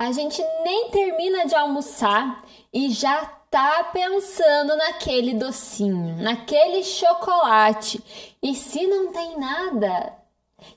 [0.00, 8.00] A gente nem termina de almoçar e já tá pensando naquele docinho, naquele chocolate.
[8.40, 10.12] E se não tem nada,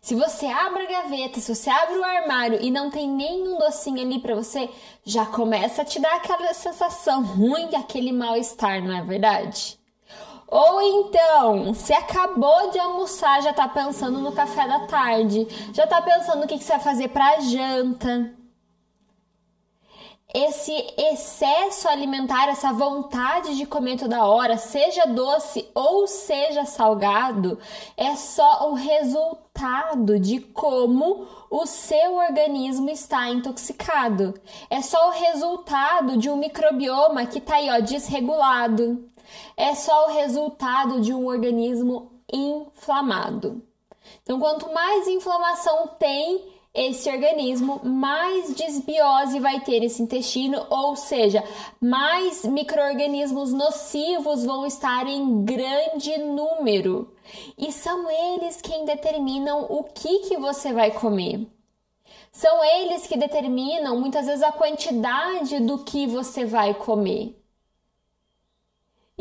[0.01, 4.01] se você abre a gaveta, se você abre o armário e não tem nenhum docinho
[4.01, 4.67] ali para você,
[5.05, 9.79] já começa a te dar aquela sensação ruim, aquele mal-estar, não é verdade?
[10.47, 16.01] Ou então, você acabou de almoçar, já tá pensando no café da tarde, já tá
[16.01, 18.40] pensando o que, que você vai fazer pra janta
[20.33, 27.59] esse excesso alimentar, essa vontade de comer toda hora, seja doce ou seja salgado,
[27.97, 34.33] é só o resultado de como o seu organismo está intoxicado.
[34.69, 39.09] É só o resultado de um microbioma que está aí, ó, desregulado.
[39.57, 43.61] É só o resultado de um organismo inflamado.
[44.23, 46.41] Então, quanto mais inflamação tem,
[46.73, 51.43] esse organismo, mais desbiose vai ter esse intestino, ou seja,
[51.81, 57.13] mais micro-organismos nocivos vão estar em grande número.
[57.57, 61.45] E são eles quem determinam o que, que você vai comer.
[62.31, 67.40] São eles que determinam muitas vezes a quantidade do que você vai comer.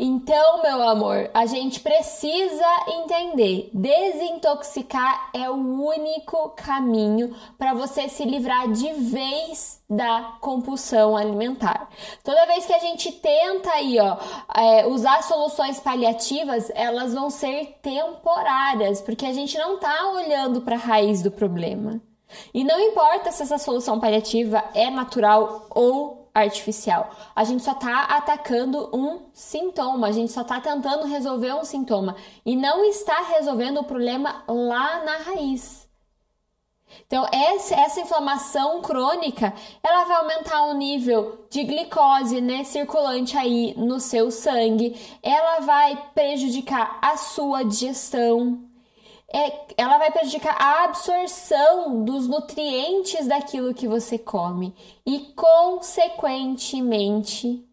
[0.03, 8.25] Então, meu amor, a gente precisa entender: desintoxicar é o único caminho para você se
[8.25, 11.87] livrar de vez da compulsão alimentar.
[12.23, 14.17] Toda vez que a gente tenta aí, ó,
[14.55, 20.77] é, usar soluções paliativas, elas vão ser temporárias, porque a gente não tá olhando para
[20.77, 22.01] a raiz do problema.
[22.51, 27.11] E não importa se essa solução paliativa é natural ou artificial.
[27.35, 32.15] A gente só está atacando um sintoma, a gente só está tentando resolver um sintoma
[32.45, 35.89] e não está resolvendo o problema lá na raiz.
[37.07, 43.99] Então, essa inflamação crônica, ela vai aumentar o nível de glicose, né, circulante aí no
[43.99, 48.70] seu sangue, ela vai prejudicar a sua digestão,
[49.33, 54.75] é, ela vai prejudicar a absorção dos nutrientes daquilo que você come
[55.05, 57.65] e, consequentemente,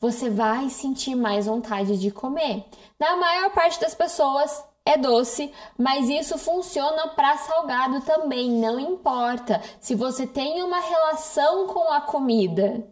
[0.00, 2.64] você vai sentir mais vontade de comer.
[2.98, 9.62] Na maior parte das pessoas é doce, mas isso funciona para salgado também, não importa.
[9.80, 12.84] Se você tem uma relação com a comida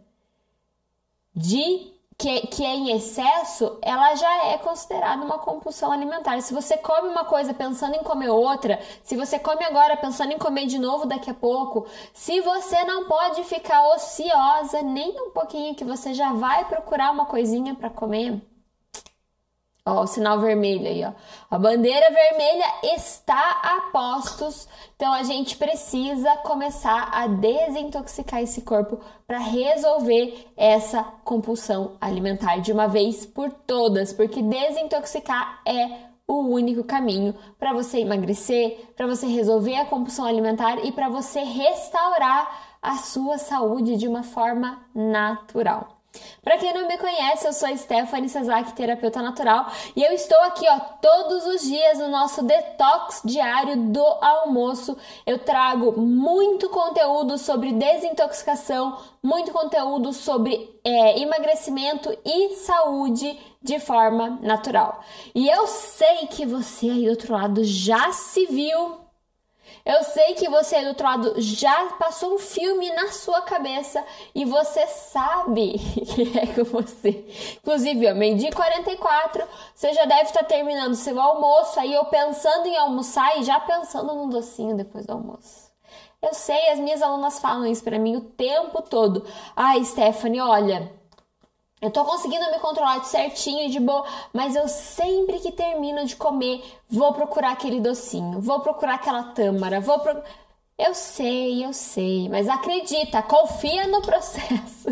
[1.35, 1.90] de
[2.21, 6.39] que, que é em excesso, ela já é considerada uma compulsão alimentar.
[6.39, 10.37] Se você come uma coisa pensando em comer outra, se você come agora pensando em
[10.37, 15.73] comer de novo daqui a pouco, se você não pode ficar ociosa nem um pouquinho,
[15.73, 18.39] que você já vai procurar uma coisinha para comer,
[19.83, 21.11] Ó, o sinal vermelho aí, ó.
[21.49, 22.65] A bandeira vermelha
[22.95, 24.67] está a postos.
[24.95, 32.71] Então a gente precisa começar a desintoxicar esse corpo para resolver essa compulsão alimentar de
[32.71, 39.25] uma vez por todas, porque desintoxicar é o único caminho para você emagrecer, para você
[39.25, 46.00] resolver a compulsão alimentar e para você restaurar a sua saúde de uma forma natural.
[46.43, 50.39] Para quem não me conhece, eu sou a Stephanie Sazak, terapeuta natural, e eu estou
[50.39, 54.97] aqui, ó, todos os dias no nosso detox diário do almoço.
[55.25, 64.39] Eu trago muito conteúdo sobre desintoxicação, muito conteúdo sobre é, emagrecimento e saúde de forma
[64.41, 65.01] natural.
[65.35, 69.00] E eu sei que você aí do outro lado já se viu
[69.85, 74.03] eu sei que você do outro lado já passou um filme na sua cabeça
[74.33, 75.79] e você sabe
[76.13, 77.25] que é com você.
[77.57, 79.43] Inclusive, ó, meio-dia 44,
[79.73, 84.13] você já deve estar terminando seu almoço, aí eu pensando em almoçar e já pensando
[84.13, 85.71] no docinho depois do almoço.
[86.21, 89.25] Eu sei, as minhas alunas falam isso para mim o tempo todo.
[89.55, 90.91] Ai, Stephanie, olha,
[91.81, 96.15] eu tô conseguindo me controlar de certinho de boa, mas eu sempre que termino de
[96.15, 100.21] comer, vou procurar aquele docinho, vou procurar aquela tâmara, vou pro...
[100.77, 104.89] Eu sei, eu sei, mas acredita, confia no processo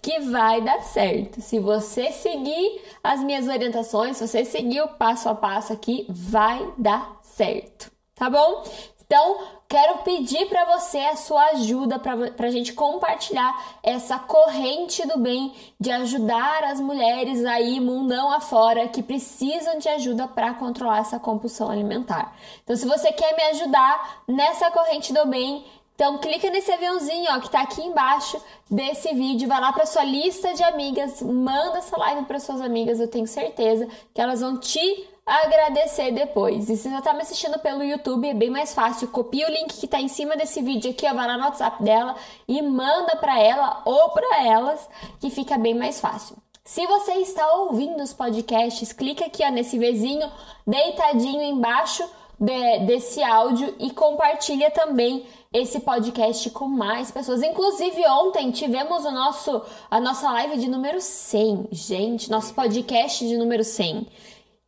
[0.00, 1.40] que vai dar certo.
[1.40, 6.72] Se você seguir as minhas orientações, se você seguir o passo a passo aqui, vai
[6.78, 8.62] dar certo, tá bom?
[9.06, 15.18] Então, quero pedir para você a sua ajuda para a gente compartilhar essa corrente do
[15.18, 21.18] bem de ajudar as mulheres aí mundão afora que precisam de ajuda para controlar essa
[21.18, 22.34] compulsão alimentar.
[22.62, 25.64] Então, se você quer me ajudar nessa corrente do bem,
[25.94, 30.02] então clica nesse aviãozinho ó, que está aqui embaixo desse vídeo, vai lá para sua
[30.02, 34.58] lista de amigas, manda essa live para suas amigas, eu tenho certeza que elas vão
[34.58, 36.68] te agradecer depois.
[36.68, 39.08] E se você tá me assistindo pelo YouTube, é bem mais fácil.
[39.08, 41.82] Copia o link que tá em cima desse vídeo aqui, ó, vai lá no WhatsApp
[41.82, 42.14] dela
[42.46, 44.88] e manda para ela ou para elas,
[45.20, 46.36] que fica bem mais fácil.
[46.64, 50.30] Se você está ouvindo os podcasts, clica aqui ó, nesse vizinho
[50.66, 52.02] deitadinho embaixo
[52.38, 57.42] de, desse áudio e compartilha também esse podcast com mais pessoas.
[57.42, 61.68] Inclusive, ontem tivemos o nosso, a nossa live de número 100.
[61.70, 64.06] Gente, nosso podcast de número 100.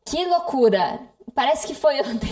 [0.07, 1.01] Que loucura!
[1.35, 2.31] Parece que foi ontem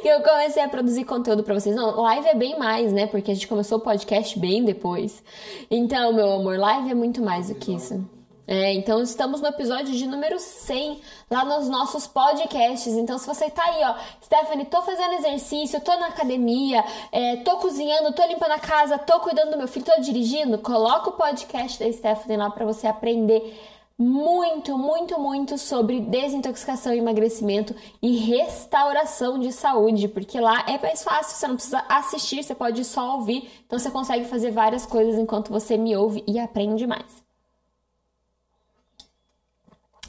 [0.00, 1.76] que eu comecei a produzir conteúdo para vocês.
[1.76, 3.06] Não, live é bem mais, né?
[3.06, 5.22] Porque a gente começou o podcast bem depois.
[5.70, 8.02] Então, meu amor, live é muito mais do que isso.
[8.46, 11.00] É, então estamos no episódio de número 100
[11.30, 12.94] lá nos nossos podcasts.
[12.94, 13.94] Então, se você tá aí, ó,
[14.24, 16.82] Stephanie, tô fazendo exercício, tô na academia,
[17.12, 21.10] é, tô cozinhando, tô limpando a casa, tô cuidando do meu filho, tô dirigindo, coloca
[21.10, 23.56] o podcast da Stephanie lá para você aprender
[24.00, 31.36] muito, muito, muito sobre desintoxicação, emagrecimento e restauração de saúde, porque lá é mais fácil,
[31.36, 35.52] você não precisa assistir, você pode só ouvir, então você consegue fazer várias coisas enquanto
[35.52, 37.22] você me ouve e aprende mais.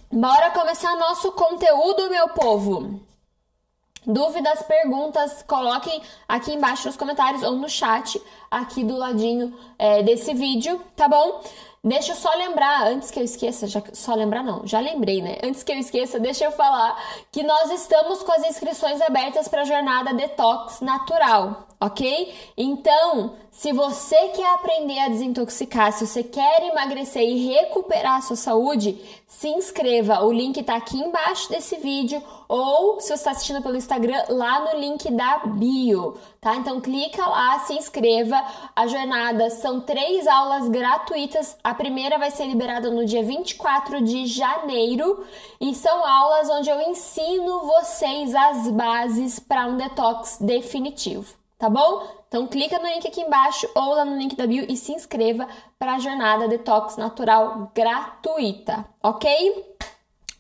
[0.09, 3.01] Bora começar nosso conteúdo, meu povo!
[4.05, 10.33] Dúvidas, perguntas, coloquem aqui embaixo nos comentários ou no chat aqui do ladinho é, desse
[10.33, 11.43] vídeo, tá bom?
[11.83, 15.37] Deixa eu só lembrar, antes que eu esqueça, já, só lembrar não, já lembrei, né?
[15.43, 16.95] Antes que eu esqueça, deixa eu falar
[17.31, 22.31] que nós estamos com as inscrições abertas para a jornada Detox Natural ok?
[22.55, 28.35] Então, se você quer aprender a desintoxicar, se você quer emagrecer e recuperar a sua
[28.35, 28.97] saúde,
[29.27, 30.23] se inscreva.
[30.23, 34.59] O link está aqui embaixo desse vídeo ou se você está assistindo pelo Instagram, lá
[34.59, 36.55] no link da bio, tá?
[36.55, 38.39] Então clica lá, se inscreva.
[38.75, 41.57] A jornada são três aulas gratuitas.
[41.63, 45.25] A primeira vai ser liberada no dia 24 de janeiro
[45.59, 52.07] e são aulas onde eu ensino vocês as bases para um detox definitivo tá bom?
[52.27, 55.47] Então clica no link aqui embaixo ou lá no link da bio e se inscreva
[55.77, 59.77] para a jornada detox natural gratuita, ok?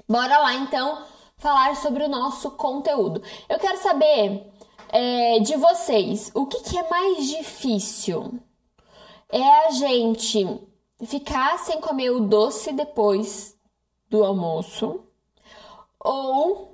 [0.09, 1.03] Bora lá então
[1.37, 3.21] falar sobre o nosso conteúdo.
[3.47, 4.51] Eu quero saber
[4.89, 8.39] é, de vocês o que, que é mais difícil?
[9.29, 10.59] É a gente
[11.05, 13.55] ficar sem comer o doce depois
[14.09, 15.03] do almoço
[15.99, 16.70] ou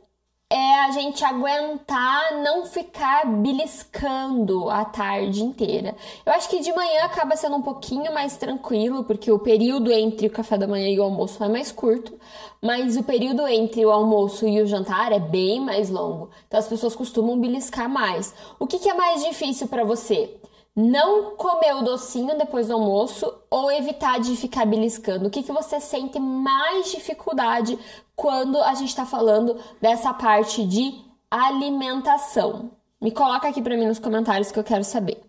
[0.49, 5.94] é a gente aguentar não ficar beliscando a tarde inteira.
[6.25, 10.27] Eu acho que de manhã acaba sendo um pouquinho mais tranquilo, porque o período entre
[10.27, 12.17] o café da manhã e o almoço é mais curto,
[12.61, 16.29] mas o período entre o almoço e o jantar é bem mais longo.
[16.47, 18.33] Então as pessoas costumam beliscar mais.
[18.57, 20.33] O que, que é mais difícil para você?
[20.77, 25.25] Não comer o docinho depois do almoço ou evitar de ficar beliscando?
[25.27, 27.79] O que, que você sente mais dificuldade
[28.15, 30.94] quando a gente está falando dessa parte de
[31.31, 32.69] alimentação?
[33.01, 35.19] Me coloca aqui para mim nos comentários que eu quero saber.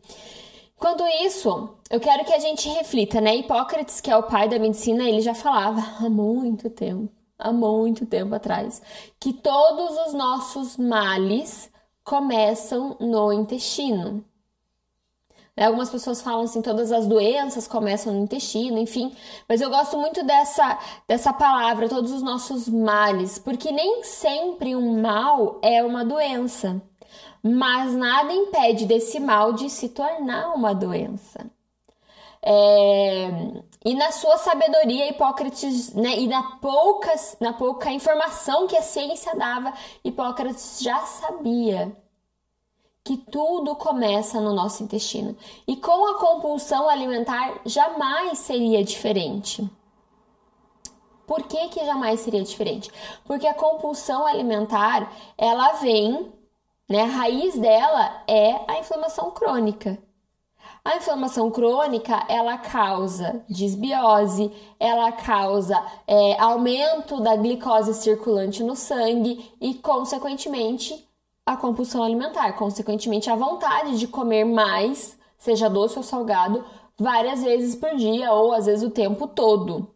[0.77, 3.37] Enquanto isso, eu quero que a gente reflita, né?
[3.37, 8.05] Hipócrates, que é o pai da medicina, ele já falava há muito tempo, há muito
[8.05, 8.83] tempo atrás,
[9.19, 11.71] que todos os nossos males
[12.05, 14.23] começam no intestino.
[15.59, 15.67] Né?
[15.67, 19.13] Algumas pessoas falam assim, todas as doenças começam no intestino, enfim.
[19.49, 20.79] Mas eu gosto muito dessa,
[21.09, 26.81] dessa palavra, todos os nossos males, porque nem sempre um mal é uma doença.
[27.43, 31.51] Mas nada impede desse mal de se tornar uma doença.
[32.41, 33.29] É,
[33.85, 39.35] e na sua sabedoria, Hipócrates, né, e na pouca, na pouca informação que a ciência
[39.35, 39.73] dava,
[40.05, 41.97] Hipócrates já sabia
[43.09, 45.35] que tudo começa no nosso intestino.
[45.67, 49.67] E com a compulsão alimentar jamais seria diferente.
[51.27, 52.91] Por que, que jamais seria diferente?
[53.25, 56.31] Porque a compulsão alimentar, ela vem,
[56.87, 59.99] né, a raiz dela é a inflamação crônica.
[60.85, 69.51] A inflamação crônica ela causa desbiose, ela causa é, aumento da glicose circulante no sangue
[69.59, 71.08] e, consequentemente,
[71.49, 76.63] a compulsão alimentar, consequentemente a vontade de comer mais, seja doce ou salgado,
[76.99, 79.89] várias vezes por dia ou às vezes o tempo todo.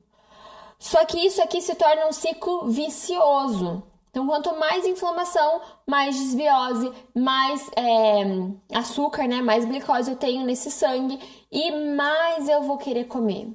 [0.78, 3.82] Só que isso aqui se torna um ciclo vicioso.
[4.08, 10.70] Então, quanto mais inflamação, mais desbiose, mais é, açúcar, né, mais glicose eu tenho nesse
[10.70, 13.48] sangue e mais eu vou querer comer.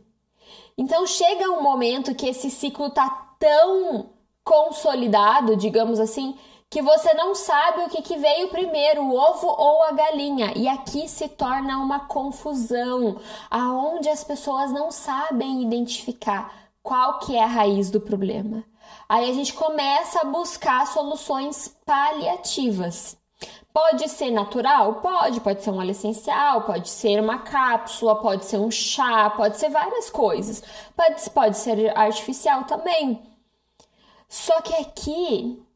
[0.78, 4.12] Então, chega um momento que esse ciclo tá tão
[4.44, 6.38] consolidado, digamos assim,
[6.70, 10.54] que você não sabe o que, que veio primeiro, o ovo ou a galinha.
[10.56, 13.20] E aqui se torna uma confusão,
[13.50, 18.64] aonde as pessoas não sabem identificar qual que é a raiz do problema.
[19.08, 23.18] Aí a gente começa a buscar soluções paliativas.
[23.72, 24.96] Pode ser natural?
[24.96, 29.58] Pode, pode ser um óleo essencial, pode ser uma cápsula, pode ser um chá, pode
[29.58, 30.64] ser várias coisas.
[30.96, 33.22] Pode, pode ser artificial também.
[34.28, 35.67] Só que aqui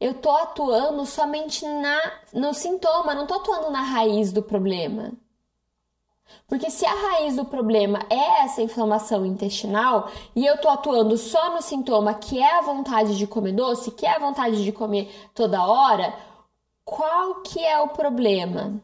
[0.00, 1.98] eu tô atuando somente na,
[2.32, 5.12] no sintoma, não tô atuando na raiz do problema.
[6.48, 11.50] Porque se a raiz do problema é essa inflamação intestinal e eu tô atuando só
[11.54, 15.12] no sintoma que é a vontade de comer doce, que é a vontade de comer
[15.34, 16.14] toda hora,
[16.84, 18.80] qual que é o problema?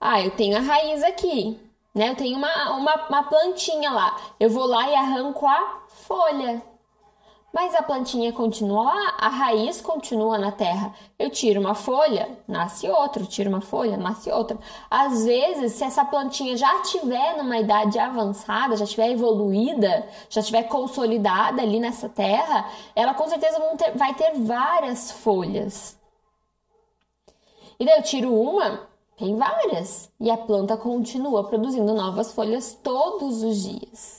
[0.00, 1.58] Ah, eu tenho a raiz aqui,
[1.94, 2.10] né?
[2.10, 4.16] Eu tenho uma, uma, uma plantinha lá.
[4.38, 6.62] Eu vou lá e arranco a folha.
[7.52, 10.94] Mas a plantinha continua lá, a raiz continua na terra.
[11.18, 14.58] Eu tiro uma folha, nasce outra, tiro uma folha, nasce outra.
[14.90, 20.64] Às vezes, se essa plantinha já tiver numa idade avançada, já tiver evoluída, já tiver
[20.64, 25.98] consolidada ali nessa terra, ela com certeza ter, vai ter várias folhas.
[27.80, 30.10] E daí eu tiro uma, tem várias.
[30.20, 34.17] E a planta continua produzindo novas folhas todos os dias.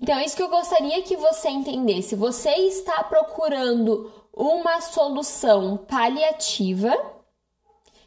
[0.00, 2.14] Então, é isso que eu gostaria que você entendesse.
[2.14, 6.94] Você está procurando uma solução paliativa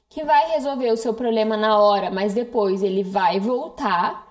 [0.07, 4.27] que vai resolver o seu problema na hora, mas depois ele vai voltar,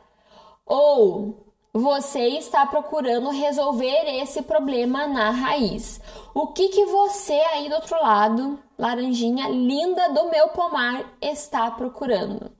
[0.66, 6.00] ou você está procurando resolver esse problema na raiz.
[6.34, 12.57] O que que você aí do outro lado, laranjinha linda do meu pomar, está procurando?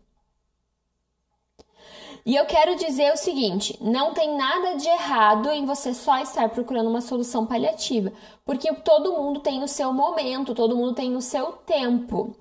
[2.28, 6.50] E eu quero dizer o seguinte: não tem nada de errado em você só estar
[6.50, 8.12] procurando uma solução paliativa,
[8.44, 12.36] porque todo mundo tem o seu momento, todo mundo tem o seu tempo.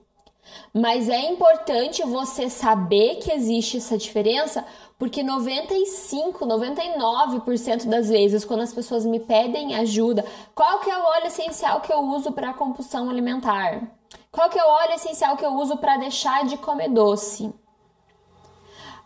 [0.74, 4.65] Mas é importante você saber que existe essa diferença,
[5.00, 11.06] porque 95, 99% das vezes quando as pessoas me pedem ajuda, qual que é o
[11.06, 13.89] óleo essencial que eu uso para compulsão alimentar?
[14.34, 17.53] Qual que é o óleo essencial que eu uso para deixar de comer doce?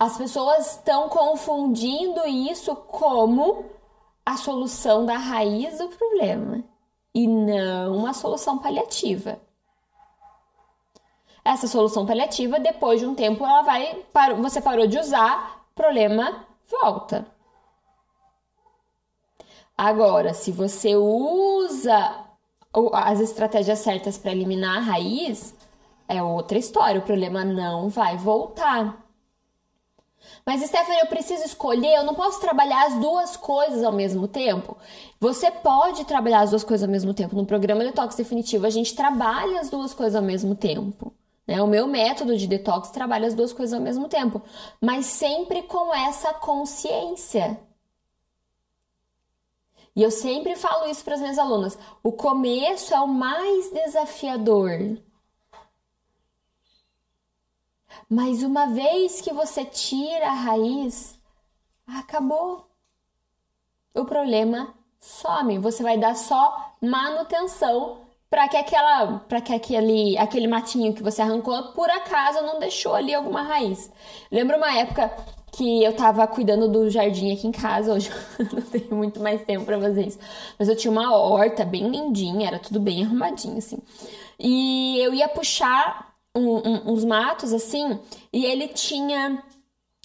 [0.01, 3.65] As pessoas estão confundindo isso como
[4.25, 6.63] a solução da raiz do problema
[7.13, 9.39] e não uma solução paliativa.
[11.45, 14.03] Essa solução paliativa, depois de um tempo, ela vai.
[14.39, 17.27] Você parou de usar, problema volta.
[19.77, 22.25] Agora, se você usa
[22.91, 25.53] as estratégias certas para eliminar a raiz,
[26.07, 26.99] é outra história.
[26.99, 29.10] O problema não vai voltar.
[30.45, 34.77] Mas, Stephanie, eu preciso escolher, eu não posso trabalhar as duas coisas ao mesmo tempo.
[35.19, 37.35] Você pode trabalhar as duas coisas ao mesmo tempo.
[37.35, 41.13] No programa Detox Definitivo, a gente trabalha as duas coisas ao mesmo tempo.
[41.47, 41.61] Né?
[41.61, 44.41] O meu método de detox trabalha as duas coisas ao mesmo tempo,
[44.79, 47.59] mas sempre com essa consciência.
[49.95, 54.97] E eu sempre falo isso para as minhas alunas: o começo é o mais desafiador.
[58.13, 61.17] Mas uma vez que você tira a raiz,
[61.87, 62.67] acabou.
[63.95, 65.57] O problema some.
[65.59, 67.99] Você vai dar só manutenção
[68.29, 72.95] para que aquela, para que aquele, aquele matinho que você arrancou por acaso não deixou
[72.95, 73.89] ali alguma raiz.
[74.29, 75.09] Lembro uma época
[75.49, 78.11] que eu tava cuidando do jardim aqui em casa, hoje
[78.51, 80.19] não tenho muito mais tempo para fazer isso.
[80.59, 83.79] Mas eu tinha uma horta bem lindinha, era tudo bem arrumadinho assim.
[84.37, 87.99] E eu ia puxar um, um, uns matos assim,
[88.31, 89.43] e ele tinha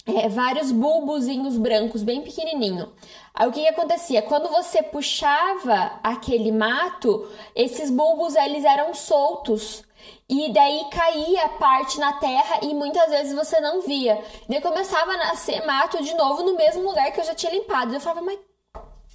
[0.05, 2.93] é, vários bulbozinhos brancos bem pequenininho.
[3.33, 4.21] Aí o que, que acontecia?
[4.21, 9.83] Quando você puxava aquele mato, esses bulbos eles eram soltos.
[10.29, 14.21] E daí caía parte na terra e muitas vezes você não via.
[14.47, 17.93] Daí começava a nascer mato de novo no mesmo lugar que eu já tinha limpado.
[17.93, 18.39] Eu falava, mas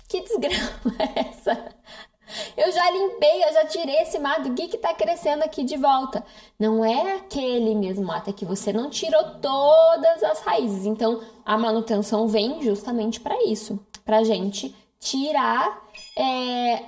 [0.09, 1.75] que desgrama é essa?
[2.57, 5.77] Eu já limpei, eu já tirei esse mato, o que que tá crescendo aqui de
[5.77, 6.25] volta?
[6.59, 10.87] Não é aquele mesmo mato, é que você não tirou todas as raízes.
[10.87, 15.83] Então, a manutenção vem justamente para isso, pra gente tirar
[16.17, 16.83] é,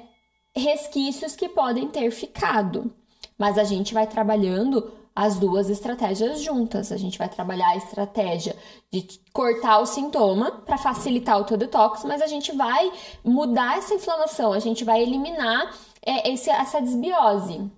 [0.54, 2.92] resquícios que podem ter ficado.
[3.36, 6.90] Mas a gente vai trabalhando as duas estratégias juntas.
[6.90, 8.56] A gente vai trabalhar a estratégia
[8.90, 12.92] de cortar o sintoma para facilitar o teu detox, mas a gente vai
[13.23, 15.73] mudar essa inflamação, a gente vai eliminar
[16.04, 17.71] é, esse, essa desbiose.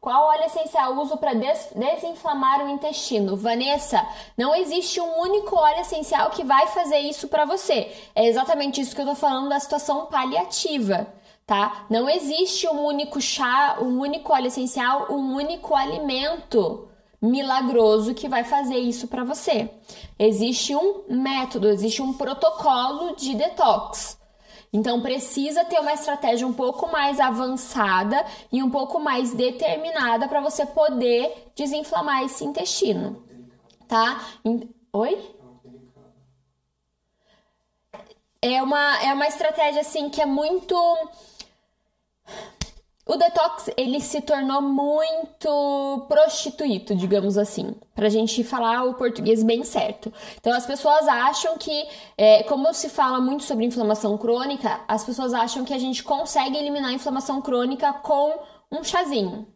[0.00, 3.36] Qual óleo essencial uso para des desinflamar o intestino?
[3.36, 4.04] Vanessa,
[4.36, 7.92] não existe um único óleo essencial que vai fazer isso para você.
[8.12, 11.06] É exatamente isso que eu tô falando da situação paliativa
[11.46, 11.86] tá?
[11.90, 16.88] Não existe um único chá, um único óleo essencial, um único alimento
[17.20, 19.70] milagroso que vai fazer isso para você.
[20.18, 24.18] Existe um método, existe um protocolo de detox.
[24.72, 30.40] Então precisa ter uma estratégia um pouco mais avançada e um pouco mais determinada para
[30.40, 33.22] você poder desinflamar esse intestino,
[33.86, 34.20] tá?
[34.92, 35.36] Oi?
[38.40, 40.74] É uma, é uma estratégia assim que é muito
[43.04, 49.42] o detox ele se tornou muito prostituído, digamos assim, para a gente falar o português
[49.42, 50.12] bem certo.
[50.40, 55.34] Então as pessoas acham que, é, como se fala muito sobre inflamação crônica, as pessoas
[55.34, 58.38] acham que a gente consegue eliminar a inflamação crônica com
[58.70, 59.48] um chazinho.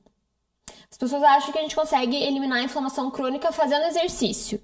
[0.91, 4.61] As pessoas acham que a gente consegue eliminar a inflamação crônica fazendo exercício.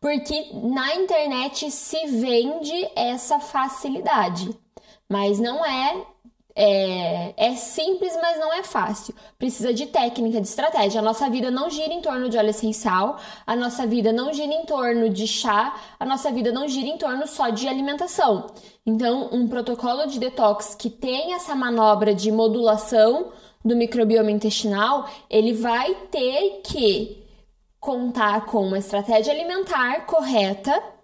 [0.00, 4.48] Porque na internet se vende essa facilidade,
[5.08, 6.06] mas não é
[6.62, 9.14] é, é, simples, mas não é fácil.
[9.38, 11.00] Precisa de técnica, de estratégia.
[11.00, 14.52] A nossa vida não gira em torno de óleo essencial, a nossa vida não gira
[14.52, 18.48] em torno de chá, a nossa vida não gira em torno só de alimentação.
[18.84, 23.32] Então, um protocolo de detox que tem essa manobra de modulação
[23.64, 27.26] do microbioma intestinal, ele vai ter que
[27.80, 30.99] contar com uma estratégia alimentar correta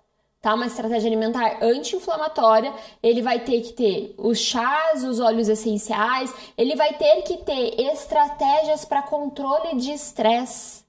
[0.46, 0.54] tá?
[0.54, 2.72] Uma estratégia alimentar anti-inflamatória,
[3.02, 7.80] ele vai ter que ter os chás, os óleos essenciais, ele vai ter que ter
[7.80, 10.84] estratégias para controle de estresse.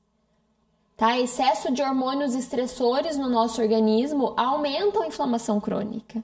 [0.95, 1.19] Tá?
[1.19, 6.23] Excesso de hormônios estressores no nosso organismo aumentam a inflamação crônica.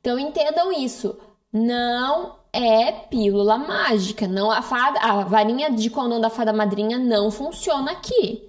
[0.00, 1.18] Então entendam isso.
[1.52, 4.26] Não é pílula mágica.
[4.26, 8.45] Não a fada, a varinha de condão da fada madrinha não funciona aqui.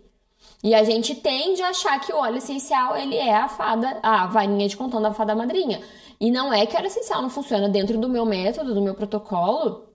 [0.68, 4.28] E a gente tende a achar que o óleo essencial ele é a fada, a
[4.28, 5.82] varinha de contão da fada madrinha.
[6.20, 8.94] E não é que o óleo essencial não funciona dentro do meu método, do meu
[8.94, 9.88] protocolo.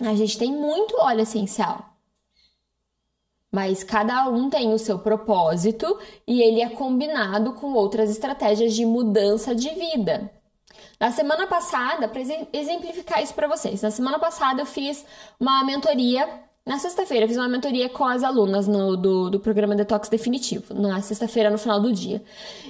[0.00, 1.90] A gente tem muito óleo essencial.
[3.52, 8.86] Mas cada um tem o seu propósito e ele é combinado com outras estratégias de
[8.86, 10.32] mudança de vida.
[10.98, 15.04] Na semana passada, para exemplificar isso para vocês, na semana passada eu fiz
[15.38, 16.26] uma mentoria
[16.66, 21.02] na sexta-feira, fiz uma mentoria com as alunas no, do, do programa Detox Definitivo, na
[21.02, 22.24] sexta-feira, no final do dia.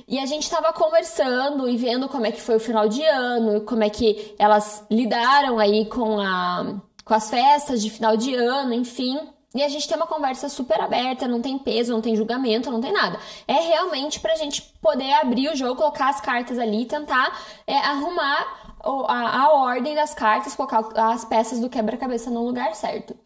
[0.08, 3.61] E a gente estava conversando e vendo como é que foi o final de ano,
[3.61, 8.74] como é que elas lidaram aí com, a, com as festas de final de ano,
[8.74, 9.16] enfim.
[9.54, 12.80] E a gente tem uma conversa super aberta, não tem peso, não tem julgamento, não
[12.80, 13.20] tem nada.
[13.46, 17.78] É realmente pra gente poder abrir o jogo, colocar as cartas ali e tentar é,
[17.78, 18.72] arrumar
[19.07, 23.16] a, a ordem das cartas, colocar as peças do quebra-cabeça no lugar certo.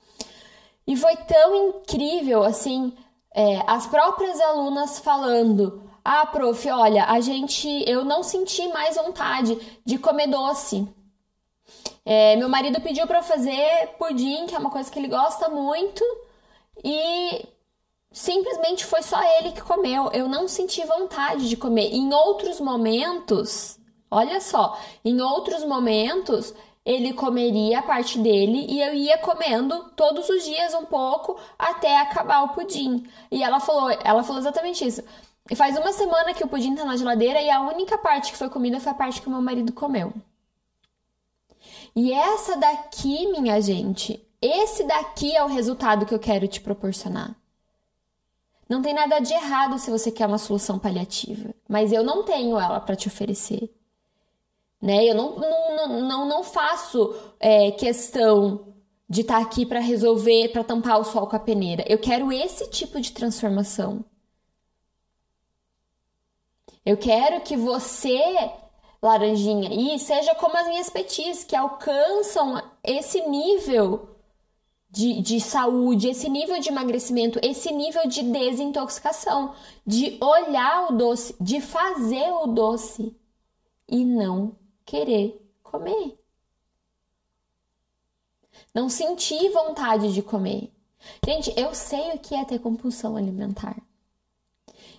[0.88, 2.96] E foi tão incrível, assim,
[3.34, 9.54] é, as próprias alunas falando: Ah, prof, olha, a gente, eu não senti mais vontade
[9.84, 10.88] de comer doce.
[12.06, 16.02] É, meu marido pediu para fazer pudim, que é uma coisa que ele gosta muito,
[16.82, 17.46] e
[18.10, 20.10] simplesmente foi só ele que comeu.
[20.14, 21.92] Eu não senti vontade de comer.
[21.92, 23.78] Em outros momentos,
[24.10, 26.54] olha só, em outros momentos
[26.88, 32.00] ele comeria a parte dele e eu ia comendo todos os dias um pouco até
[32.00, 33.06] acabar o pudim.
[33.30, 35.04] E ela falou, ela falou exatamente isso.
[35.50, 38.38] E faz uma semana que o pudim tá na geladeira e a única parte que
[38.38, 40.14] foi comida foi a parte que o meu marido comeu.
[41.94, 47.36] E essa daqui, minha gente, esse daqui é o resultado que eu quero te proporcionar.
[48.66, 52.58] Não tem nada de errado se você quer uma solução paliativa, mas eu não tenho
[52.58, 53.77] ela para te oferecer
[54.80, 55.04] né?
[55.04, 58.74] Eu não, não, não, não faço é, questão
[59.08, 61.84] de estar tá aqui para resolver, para tampar o sol com a peneira.
[61.88, 64.04] Eu quero esse tipo de transformação.
[66.84, 68.20] Eu quero que você,
[69.02, 74.16] laranjinha, e seja como as minhas petis, que alcançam esse nível
[74.90, 79.54] de, de saúde, esse nível de emagrecimento, esse nível de desintoxicação,
[79.86, 83.14] de olhar o doce, de fazer o doce
[83.86, 84.56] e não
[84.88, 86.18] querer comer.
[88.74, 90.72] Não sentir vontade de comer.
[91.24, 93.76] Gente, eu sei o que é ter compulsão alimentar.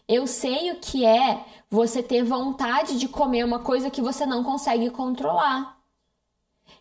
[0.08, 4.43] Eu sei o que é você ter vontade de comer uma coisa que você não
[4.43, 5.80] consegue controlar.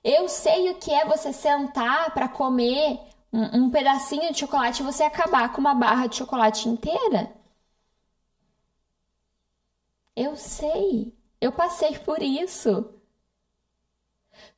[0.05, 3.01] Eu sei o que é você sentar para comer
[3.33, 7.35] um, um, pedacinho de chocolate e você acabar com uma barra de chocolate inteira.
[10.14, 11.14] Eu sei.
[11.40, 12.98] Eu passei por isso.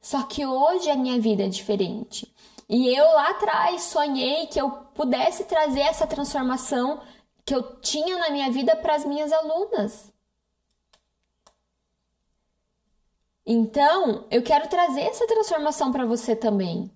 [0.01, 2.33] Só que hoje a minha vida é diferente.
[2.69, 7.03] E eu lá atrás sonhei que eu pudesse trazer essa transformação
[7.45, 10.13] que eu tinha na minha vida para as minhas alunas.
[13.45, 16.91] Então, eu quero trazer essa transformação para você também.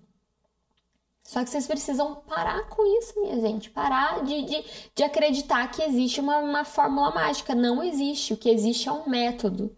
[1.21, 3.69] Só que vocês precisam parar com isso, minha gente.
[3.71, 4.63] Parar de, de,
[4.95, 7.55] de acreditar que existe uma, uma fórmula mágica.
[7.55, 8.33] Não existe.
[8.33, 9.75] O que existe é um método.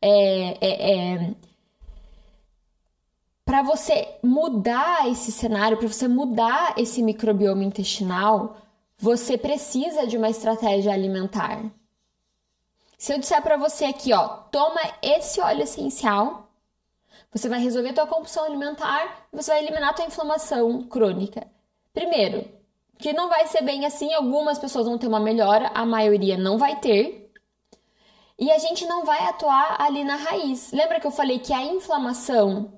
[0.00, 1.34] É, é, é...
[3.48, 8.58] Para você mudar esse cenário, para você mudar esse microbioma intestinal,
[8.98, 11.64] você precisa de uma estratégia alimentar.
[12.98, 16.50] Se eu disser para você aqui, ó, toma esse óleo essencial,
[17.32, 21.46] você vai resolver a tua compulsão alimentar você vai eliminar a tua inflamação crônica.
[21.94, 22.46] Primeiro,
[22.98, 26.58] que não vai ser bem assim, algumas pessoas vão ter uma melhora, a maioria não
[26.58, 27.32] vai ter.
[28.38, 30.70] E a gente não vai atuar ali na raiz.
[30.70, 32.77] Lembra que eu falei que a inflamação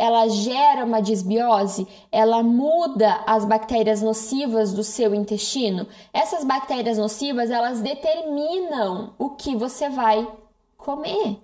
[0.00, 5.86] ela gera uma disbiose, ela muda as bactérias nocivas do seu intestino.
[6.10, 10.26] Essas bactérias nocivas, elas determinam o que você vai
[10.78, 11.38] comer.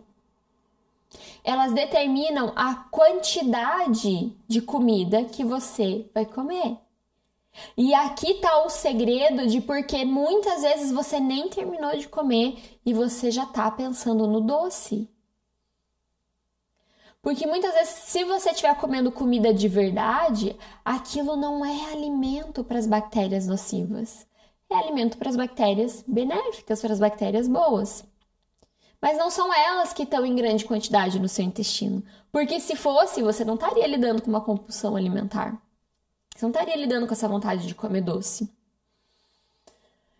[1.44, 6.78] Elas determinam a quantidade de comida que você vai comer.
[7.76, 12.94] E aqui tá o segredo de porque muitas vezes você nem terminou de comer e
[12.94, 15.06] você já tá pensando no doce.
[17.26, 22.78] Porque muitas vezes, se você estiver comendo comida de verdade, aquilo não é alimento para
[22.78, 24.24] as bactérias nocivas.
[24.70, 28.04] É alimento para as bactérias benéficas, para as bactérias boas.
[29.02, 32.00] Mas não são elas que estão em grande quantidade no seu intestino.
[32.30, 35.60] Porque se fosse, você não estaria lidando com uma compulsão alimentar.
[36.32, 38.48] Você não estaria lidando com essa vontade de comer doce.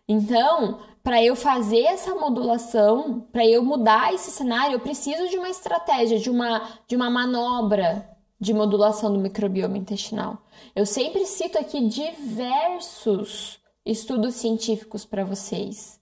[0.09, 5.47] Então, para eu fazer essa modulação, para eu mudar esse cenário, eu preciso de uma
[5.47, 8.05] estratégia, de uma, de uma manobra
[8.37, 10.39] de modulação do microbioma intestinal.
[10.75, 15.97] Eu sempre cito aqui diversos estudos científicos para vocês.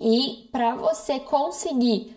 [0.00, 2.16] E para você conseguir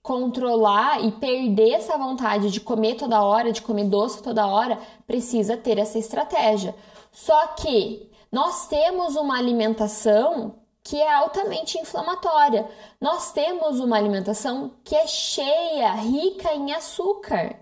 [0.00, 5.56] controlar e perder essa vontade de comer toda hora, de comer doce toda hora, precisa
[5.56, 6.76] ter essa estratégia.
[7.10, 12.68] Só que nós temos uma alimentação que é altamente inflamatória.
[13.00, 17.56] Nós temos uma alimentação que é cheia, rica em açúcar.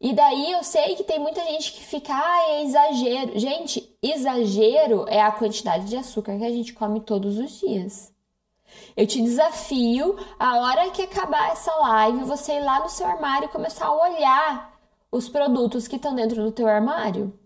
[0.00, 3.38] E daí eu sei que tem muita gente que fica, ah, é exagero.
[3.38, 8.10] Gente, exagero é a quantidade de açúcar que a gente come todos os dias.
[8.96, 13.50] Eu te desafio, a hora que acabar essa live, você ir lá no seu armário
[13.50, 14.80] e começar a olhar
[15.12, 17.38] os produtos que estão dentro do teu armário.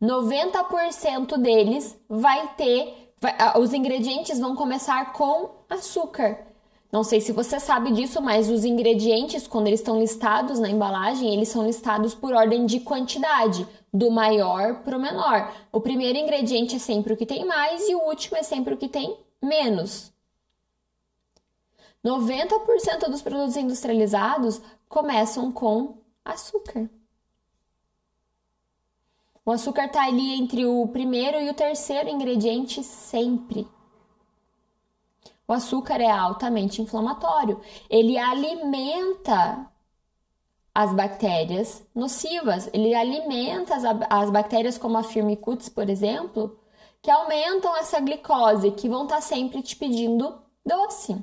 [0.00, 6.46] 90% deles vai ter, vai, os ingredientes vão começar com açúcar.
[6.90, 11.32] Não sei se você sabe disso, mas os ingredientes, quando eles estão listados na embalagem,
[11.32, 15.52] eles são listados por ordem de quantidade, do maior para o menor.
[15.70, 18.76] O primeiro ingrediente é sempre o que tem mais e o último é sempre o
[18.76, 20.12] que tem menos.
[22.04, 26.88] 90% dos produtos industrializados começam com açúcar.
[29.44, 33.66] O açúcar está ali entre o primeiro e o terceiro ingrediente sempre.
[35.48, 37.60] O açúcar é altamente inflamatório.
[37.88, 39.68] Ele alimenta
[40.74, 42.70] as bactérias nocivas.
[42.72, 46.58] Ele alimenta as, as bactérias como a Firmicutes, por exemplo,
[47.02, 51.16] que aumentam essa glicose, que vão estar tá sempre te pedindo doce.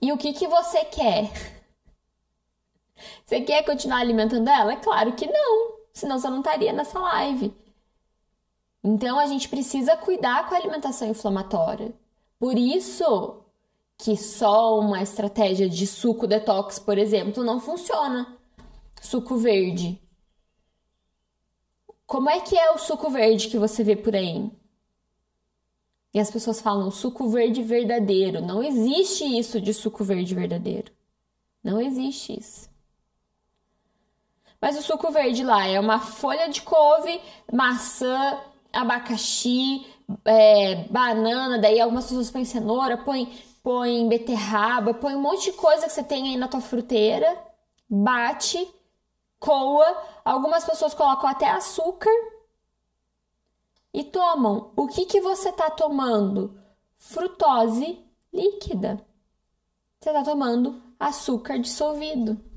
[0.00, 1.61] E o que, que você quer?
[3.24, 4.72] Você quer continuar alimentando ela?
[4.72, 7.54] É claro que não, senão você não estaria nessa live.
[8.84, 11.94] Então a gente precisa cuidar com a alimentação inflamatória.
[12.38, 13.42] Por isso
[13.96, 18.36] que só uma estratégia de suco detox, por exemplo, não funciona.
[19.00, 20.00] Suco verde.
[22.04, 24.50] Como é que é o suco verde que você vê por aí?
[26.12, 28.42] E as pessoas falam suco verde verdadeiro.
[28.42, 30.92] Não existe isso de suco verde verdadeiro.
[31.62, 32.71] Não existe isso.
[34.62, 37.20] Mas o suco verde lá é uma folha de couve,
[37.52, 38.38] maçã,
[38.72, 39.84] abacaxi,
[40.24, 45.86] é, banana, daí algumas pessoas põem cenoura, põem, põem beterraba, põe um monte de coisa
[45.86, 47.36] que você tem aí na tua fruteira,
[47.90, 48.72] bate,
[49.40, 52.12] coa, algumas pessoas colocam até açúcar
[53.92, 54.70] e tomam.
[54.76, 56.56] O que, que você está tomando?
[56.98, 57.98] Frutose
[58.32, 59.04] líquida.
[60.00, 62.51] Você está tomando açúcar dissolvido.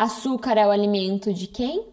[0.00, 1.92] Açúcar é o alimento de quem?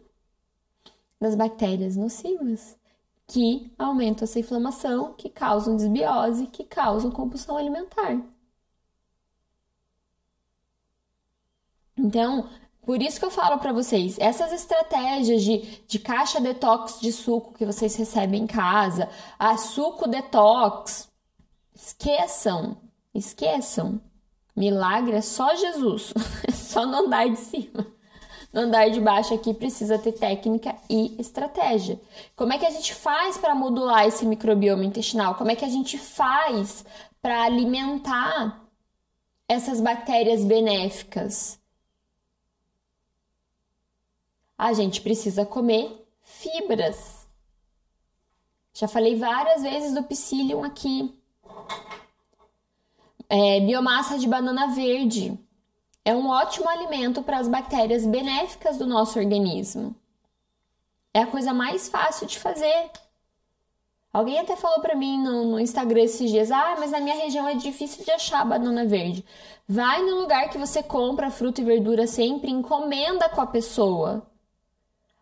[1.20, 2.78] Das bactérias nocivas,
[3.26, 8.22] que aumentam essa inflamação, que causam desbiose, que causam compulsão alimentar.
[11.98, 12.48] Então,
[12.84, 17.54] por isso que eu falo para vocês, essas estratégias de, de caixa detox de suco
[17.54, 21.10] que vocês recebem em casa, a suco detox,
[21.74, 22.78] esqueçam,
[23.16, 24.02] Esqueçam.
[24.54, 26.14] Milagre é só Jesus,
[26.46, 27.95] é só no andar de cima.
[28.58, 32.00] Andar de baixo aqui precisa ter técnica e estratégia.
[32.38, 35.36] Como é que a gente faz para modular esse microbioma intestinal?
[35.36, 36.86] Como é que a gente faz
[37.22, 38.64] para alimentar
[39.46, 41.60] essas bactérias benéficas?
[44.58, 47.28] A gente precisa comer fibras.
[48.74, 51.14] Já falei várias vezes do psyllium aqui.
[53.28, 55.38] É, biomassa de banana verde
[56.06, 59.96] é um ótimo alimento para as bactérias benéficas do nosso organismo.
[61.12, 62.92] É a coisa mais fácil de fazer.
[64.14, 67.48] Alguém até falou para mim no, no, Instagram esses dias: ah, mas na minha região
[67.48, 69.26] é difícil de achar banana verde.
[69.68, 74.26] Vai no lugar que você compra fruta e verdura sempre, encomenda com a pessoa.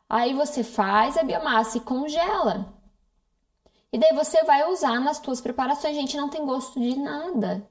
[0.09, 2.73] Aí você faz a biomassa e congela.
[3.91, 5.95] E daí você vai usar nas suas preparações.
[5.95, 7.67] Gente, não tem gosto de nada.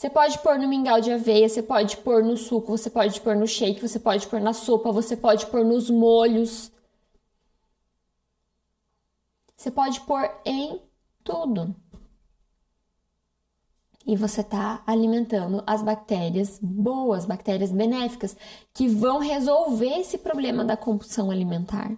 [0.00, 3.36] Você pode pôr no mingau de aveia, você pode pôr no suco, você pode pôr
[3.36, 6.72] no shake, você pode pôr na sopa, você pode pôr nos molhos.
[9.54, 10.80] Você pode pôr em
[11.22, 11.76] tudo.
[14.06, 18.34] E você está alimentando as bactérias boas, bactérias benéficas,
[18.72, 21.94] que vão resolver esse problema da compulsão alimentar.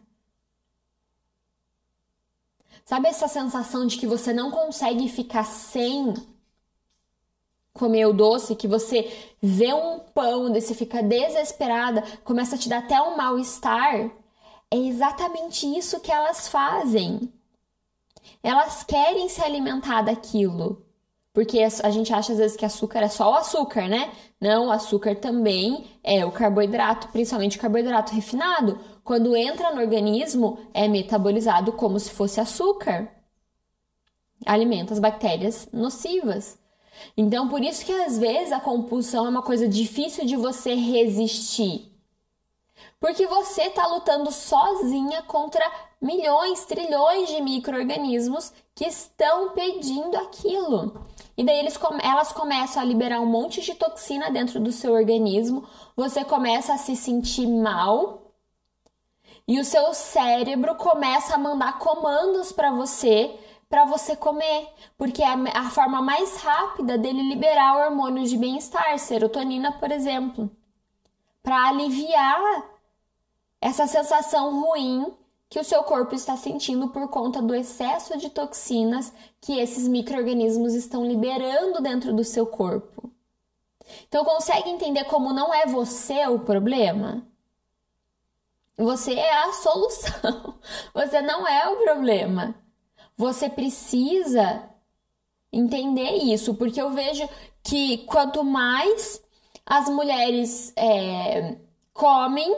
[2.85, 6.12] Sabe essa sensação de que você não consegue ficar sem
[7.73, 12.69] comer o doce, que você vê um pão, e você fica desesperada, começa a te
[12.69, 14.11] dar até um mal-estar?
[14.71, 17.33] É exatamente isso que elas fazem.
[18.43, 20.87] Elas querem se alimentar daquilo.
[21.33, 24.13] Porque a gente acha às vezes que açúcar é só o açúcar, né?
[24.39, 28.79] Não, o açúcar também é o carboidrato, principalmente o carboidrato refinado.
[29.03, 33.11] Quando entra no organismo, é metabolizado como se fosse açúcar.
[34.45, 36.59] Alimenta as bactérias nocivas.
[37.17, 41.91] Então, por isso que às vezes a compulsão é uma coisa difícil de você resistir.
[42.99, 45.65] Porque você está lutando sozinha contra
[46.01, 51.07] milhões, trilhões de micro-organismos que estão pedindo aquilo.
[51.37, 55.67] E daí eles, elas começam a liberar um monte de toxina dentro do seu organismo,
[55.97, 58.33] você começa a se sentir mal
[59.47, 63.37] e o seu cérebro começa a mandar comandos para você
[63.73, 69.73] para você comer, porque é a forma mais rápida dele liberar hormônios de bem-estar, serotonina,
[69.73, 70.51] por exemplo,
[71.43, 72.67] para aliviar
[73.59, 75.15] essa sensação ruim
[75.49, 80.75] que o seu corpo está sentindo por conta do excesso de toxinas que esses micro-organismos
[80.75, 83.11] estão liberando dentro do seu corpo.
[84.07, 87.27] Então, consegue entender como não é você o problema?
[88.77, 90.59] Você é a solução.
[90.93, 92.62] Você não é o problema.
[93.23, 94.69] Você precisa
[95.53, 97.29] entender isso, porque eu vejo
[97.63, 99.23] que quanto mais
[99.65, 101.57] as mulheres é,
[101.95, 102.53] comem,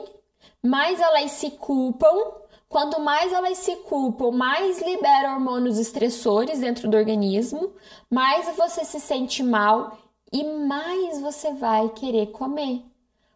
[0.63, 2.33] mais elas se culpam.
[2.67, 7.75] Quanto mais elas se culpam, mais libera hormônios estressores dentro do organismo,
[8.11, 9.99] mais você se sente mal
[10.33, 12.83] e mais você vai querer comer.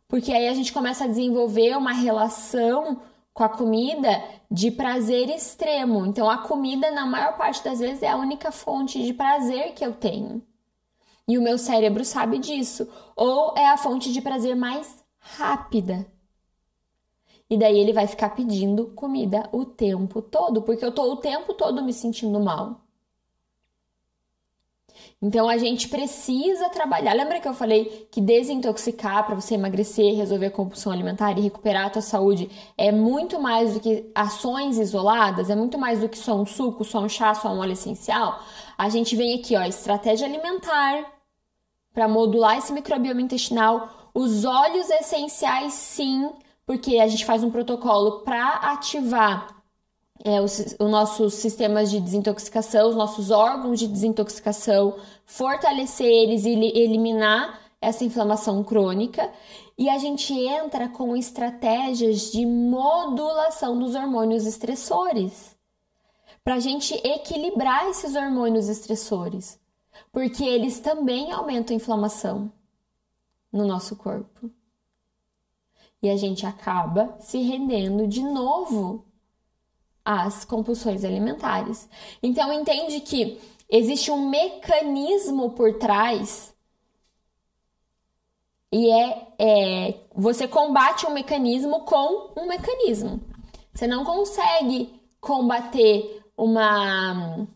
[0.09, 3.03] Porque aí a gente começa a desenvolver uma relação
[3.38, 4.20] com a comida
[4.51, 6.05] de prazer extremo.
[6.05, 9.87] Então, a comida, na maior parte das vezes, é a única fonte de prazer que
[9.87, 10.42] eu tenho.
[11.29, 12.90] E o meu cérebro sabe disso.
[13.14, 16.05] Ou é a fonte de prazer mais rápida.
[17.48, 21.55] E daí ele vai ficar pedindo comida o tempo todo, porque eu tô o tempo
[21.55, 22.88] todo me sentindo mal.
[25.20, 27.12] Então a gente precisa trabalhar.
[27.12, 31.87] Lembra que eu falei que desintoxicar para você emagrecer, resolver a compulsão alimentar e recuperar
[31.87, 36.16] a tua saúde é muito mais do que ações isoladas, é muito mais do que
[36.16, 38.40] só um suco, só um chá, só um óleo essencial.
[38.76, 41.04] A gente vem aqui, ó, estratégia alimentar
[41.92, 46.31] para modular esse microbioma intestinal, os óleos essenciais sim,
[46.64, 49.58] porque a gente faz um protocolo para ativar
[50.24, 56.50] é, os, os nossos sistemas de desintoxicação, os nossos órgãos de desintoxicação, fortalecer eles e
[56.50, 59.31] eliminar essa inflamação crônica.
[59.76, 65.57] E a gente entra com estratégias de modulação dos hormônios estressores,
[66.42, 69.61] para a gente equilibrar esses hormônios estressores,
[70.11, 72.50] porque eles também aumentam a inflamação
[73.52, 74.50] no nosso corpo.
[76.02, 79.04] E a gente acaba se rendendo de novo
[80.11, 81.87] as compulsões alimentares.
[82.23, 86.55] Então, entende que existe um mecanismo por trás
[88.73, 93.21] e é, é você combate um mecanismo com um mecanismo.
[93.75, 97.47] Você não consegue combater uma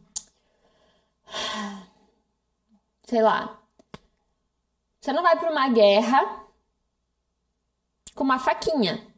[3.05, 3.59] sei lá,
[5.01, 6.45] Você não vai para uma guerra
[8.15, 9.12] com uma faquinha.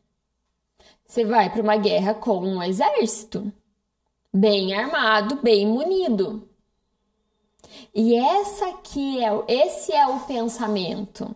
[1.07, 3.53] Você vai para uma guerra com um exército
[4.33, 6.49] bem armado, bem munido.
[7.95, 11.35] E essa aqui é, esse é o pensamento.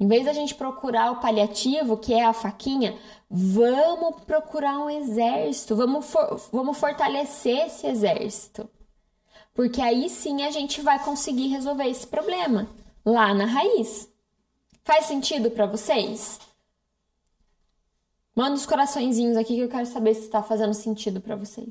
[0.00, 2.98] Em vez da gente procurar o paliativo, que é a faquinha,
[3.30, 8.68] vamos procurar um exército, vamos, for, vamos fortalecer esse exército.
[9.54, 12.68] Porque aí sim a gente vai conseguir resolver esse problema
[13.04, 14.10] lá na raiz.
[14.82, 16.40] Faz sentido para vocês?
[18.34, 21.68] Manda os coraçõezinhos aqui que eu quero saber se está fazendo sentido para vocês.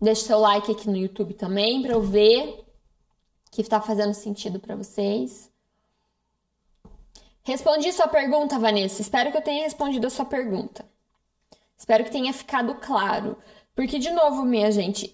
[0.00, 2.64] Deixe seu like aqui no YouTube também para eu ver
[3.50, 5.50] que está fazendo sentido para vocês.
[7.44, 9.02] Respondi sua pergunta, Vanessa.
[9.02, 10.84] Espero que eu tenha respondido a sua pergunta.
[11.76, 13.36] Espero que tenha ficado claro.
[13.74, 15.12] Porque, de novo, minha gente,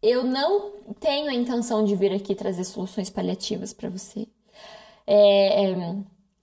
[0.00, 4.26] eu não tenho a intenção de vir aqui trazer soluções paliativas para você.
[5.06, 5.96] É, é,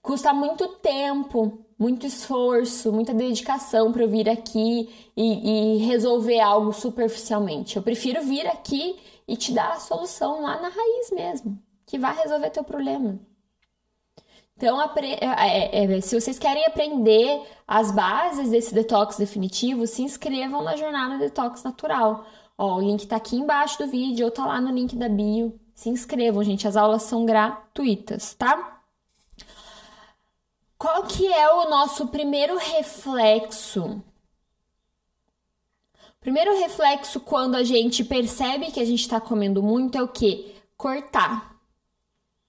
[0.06, 6.72] custa muito tempo, muito esforço, muita dedicação para eu vir aqui e, e resolver algo
[6.72, 7.76] superficialmente.
[7.76, 12.16] Eu prefiro vir aqui e te dar a solução lá na raiz mesmo, que vai
[12.16, 13.18] resolver teu problema.
[14.56, 14.88] Então, é,
[15.20, 21.18] é, é, se vocês querem aprender as bases desse detox definitivo, se inscrevam na jornada
[21.18, 22.24] Detox Natural.
[22.56, 25.58] Ó, o link está aqui embaixo do vídeo ou tá lá no link da bio.
[25.74, 28.75] Se inscrevam, gente, as aulas são gratuitas, tá?
[30.78, 34.02] Qual que é o nosso primeiro reflexo
[36.26, 40.56] Primeiro reflexo quando a gente percebe que a gente está comendo muito é o que?
[40.76, 41.56] Cortar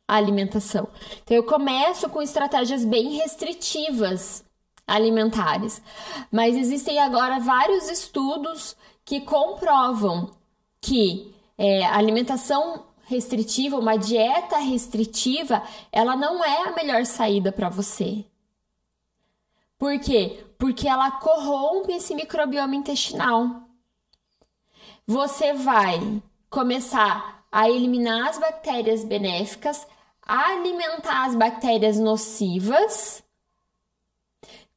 [0.07, 0.87] a alimentação.
[1.21, 4.43] Então eu começo com estratégias bem restritivas
[4.87, 5.79] alimentares,
[6.31, 10.31] mas existem agora vários estudos que comprovam
[10.81, 18.23] que é, alimentação restritiva, uma dieta restritiva, ela não é a melhor saída para você.
[19.77, 20.45] Por quê?
[20.57, 23.67] Porque ela corrompe esse microbioma intestinal
[25.07, 29.87] você vai começar a eliminar as bactérias benéficas,
[30.21, 33.23] alimentar as bactérias nocivas.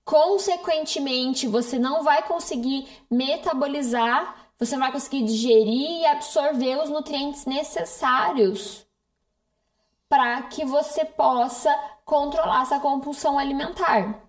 [0.05, 7.46] Consequentemente, você não vai conseguir metabolizar, você não vai conseguir digerir e absorver os nutrientes
[7.46, 8.87] necessários
[10.07, 14.23] para que você possa controlar essa compulsão alimentar.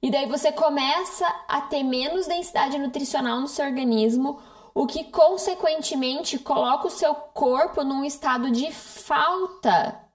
[0.00, 4.40] E daí você começa a ter menos densidade nutricional no seu organismo,
[4.72, 10.08] o que consequentemente coloca o seu corpo num estado de falta,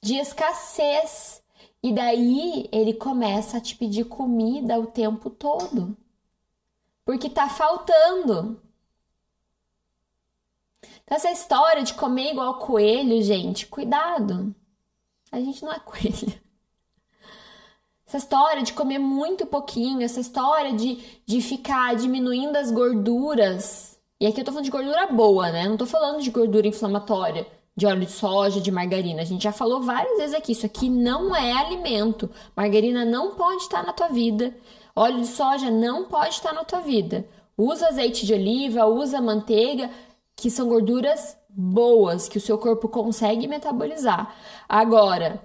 [0.00, 1.42] de escassez.
[1.82, 5.96] E daí ele começa a te pedir comida o tempo todo.
[7.04, 8.60] Porque tá faltando.
[11.02, 14.54] Então, essa história de comer igual coelho, gente, cuidado.
[15.30, 16.40] A gente não é coelho.
[18.06, 23.98] Essa história de comer muito pouquinho, essa história de, de ficar diminuindo as gorduras.
[24.20, 25.66] E aqui eu tô falando de gordura boa, né?
[25.66, 29.22] Não tô falando de gordura inflamatória, de óleo de soja, de margarina.
[29.22, 32.28] A gente já falou várias vezes aqui, isso aqui não é alimento.
[32.54, 34.54] Margarina não pode estar na tua vida.
[34.94, 37.26] Óleo de soja não pode estar na tua vida.
[37.56, 39.90] Usa azeite de oliva, usa manteiga,
[40.36, 44.34] que são gorduras boas, que o seu corpo consegue metabolizar.
[44.68, 45.40] Agora,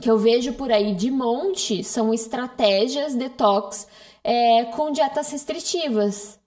[0.00, 3.88] que eu vejo por aí de monte são estratégias detox
[4.22, 6.38] é, com dietas restritivas.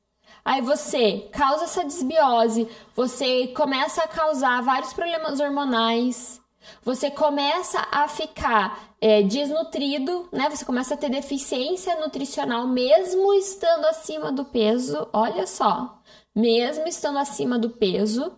[0.44, 6.42] Aí você causa essa desbiose, você começa a causar vários problemas hormonais,
[6.84, 10.50] você começa a ficar é, desnutrido, né?
[10.50, 15.08] Você começa a ter deficiência nutricional mesmo estando acima do peso.
[15.14, 16.02] Olha só,
[16.36, 18.38] mesmo estando acima do peso,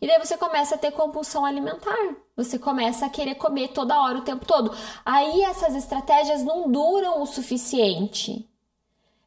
[0.00, 2.16] e daí você começa a ter compulsão alimentar.
[2.36, 4.74] Você começa a querer comer toda hora, o tempo todo.
[5.04, 8.48] Aí essas estratégias não duram o suficiente.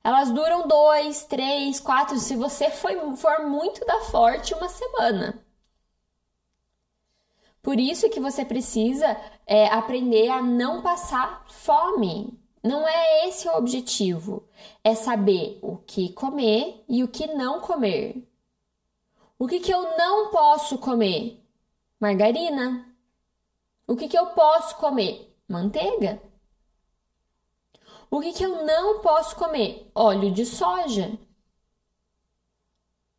[0.03, 5.44] Elas duram dois, três, quatro, se você for, for muito da forte, uma semana.
[7.65, 12.39] Por isso que você precisa é, aprender a não passar fome.
[12.63, 14.47] Não é esse o objetivo.
[14.83, 18.23] É saber o que comer e o que não comer.
[19.39, 21.43] O que, que eu não posso comer?
[21.99, 22.85] Margarina.
[23.87, 25.35] O que, que eu posso comer?
[25.49, 26.21] Manteiga.
[28.11, 29.89] O que, que eu não posso comer?
[29.95, 31.17] Óleo de soja.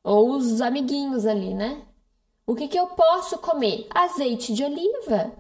[0.05, 1.85] Ou os amiguinhos ali, né?
[2.47, 3.86] O que, que eu posso comer?
[3.94, 5.32] Azeite de oliva.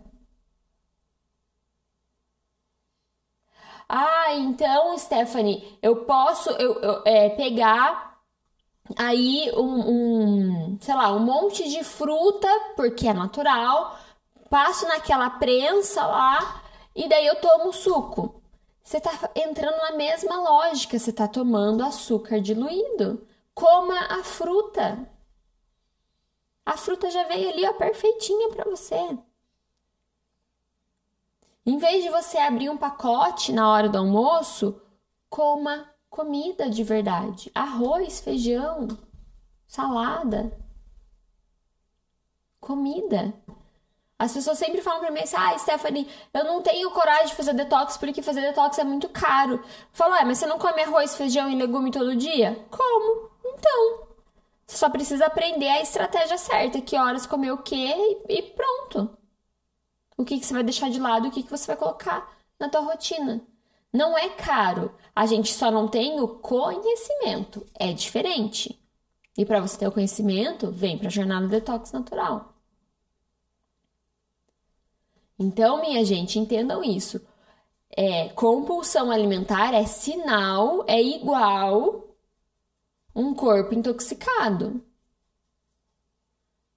[3.88, 8.18] Ah, então, Stephanie, eu posso eu, eu é, pegar
[8.96, 13.98] aí um, um, sei lá, um monte de fruta, porque é natural,
[14.50, 16.62] passo naquela prensa lá
[16.94, 18.42] e daí eu tomo suco.
[18.84, 23.26] Você tá entrando na mesma lógica, você tá tomando açúcar diluído.
[23.54, 25.08] Coma a fruta.
[26.66, 29.16] A fruta já veio ali, ó, perfeitinha para você.
[31.64, 34.82] Em vez de você abrir um pacote na hora do almoço,
[35.30, 38.88] coma comida de verdade: arroz, feijão,
[39.66, 40.52] salada.
[42.60, 43.32] Comida.
[44.18, 47.52] As pessoas sempre falam pra mim assim: ah, Stephanie, eu não tenho coragem de fazer
[47.52, 49.62] detox porque fazer detox é muito caro.
[49.92, 52.66] Falo, ah, mas você não come arroz, feijão e legume todo dia?
[52.70, 53.30] Como?
[53.44, 54.05] Então.
[54.66, 57.94] Você só precisa aprender a estratégia certa, que horas comer o quê
[58.28, 59.16] e pronto
[60.16, 62.68] o que, que você vai deixar de lado o que, que você vai colocar na
[62.68, 63.42] tua rotina.
[63.92, 68.78] Não é caro, a gente só não tem o conhecimento, é diferente.
[69.36, 72.54] E para você ter o conhecimento, vem para a jornada detox natural.
[75.38, 77.20] Então, minha gente, entendam isso.
[77.90, 82.04] É, compulsão alimentar é sinal, é igual
[83.16, 84.82] um corpo intoxicado.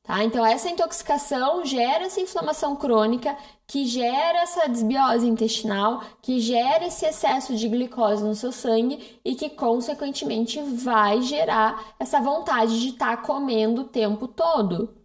[0.02, 0.24] Tá?
[0.24, 3.38] Então, essa intoxicação gera essa inflamação crônica,
[3.68, 9.36] que gera essa desbiose intestinal, que gera esse excesso de glicose no seu sangue e
[9.36, 14.96] que, consequentemente, vai gerar essa vontade de estar tá comendo o tempo todo.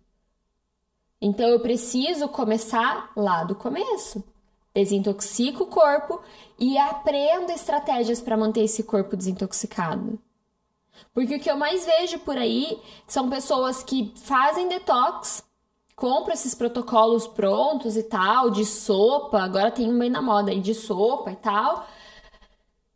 [1.20, 4.22] Então, eu preciso começar lá do começo.
[4.72, 6.20] Desintoxico o corpo
[6.58, 10.18] e aprendo estratégias para manter esse corpo desintoxicado.
[11.12, 15.44] Porque o que eu mais vejo por aí são pessoas que fazem detox,
[15.94, 20.60] compram esses protocolos prontos e tal, de sopa, agora tem um bem na moda aí
[20.60, 21.86] de sopa e tal.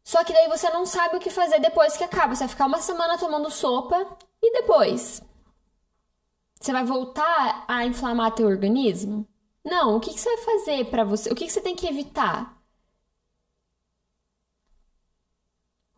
[0.02, 2.34] Só que daí você não sabe o que fazer depois que acaba.
[2.34, 4.06] Você vai ficar uma semana tomando sopa
[4.42, 5.22] e depois?
[6.60, 9.26] Você vai voltar a inflamar teu organismo?
[9.64, 11.30] Não, o que, que você vai fazer para você?
[11.30, 12.57] O que, que você tem que evitar?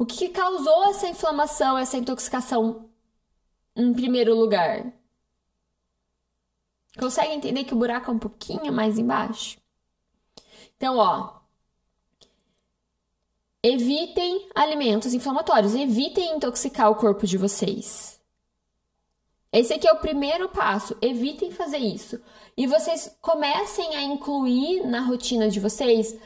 [0.00, 2.88] O que causou essa inflamação, essa intoxicação
[3.76, 4.90] em primeiro lugar?
[6.98, 9.58] Consegue entender que o buraco é um pouquinho mais embaixo?
[10.74, 11.40] Então, ó,
[13.62, 18.18] evitem alimentos inflamatórios, evitem intoxicar o corpo de vocês.
[19.52, 22.18] Esse aqui é o primeiro passo, evitem fazer isso.
[22.56, 26.18] E vocês comecem a incluir na rotina de vocês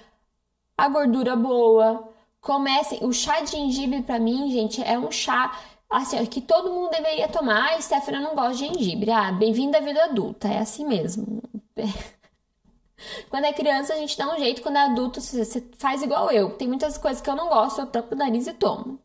[0.79, 2.14] a gordura boa,
[2.45, 2.99] Comecem.
[3.03, 7.27] O chá de gengibre, para mim, gente, é um chá assim, que todo mundo deveria
[7.27, 7.73] tomar.
[7.73, 9.11] Ah, Stephanie não gosta de gengibre.
[9.11, 10.47] Ah, bem-vindo à vida adulta.
[10.49, 11.43] É assim mesmo.
[13.31, 14.61] Quando é criança, a gente dá um jeito.
[14.61, 16.51] Quando é adulto, você faz igual eu.
[16.51, 18.99] Tem muitas coisas que eu não gosto, eu tampo o nariz e tomo.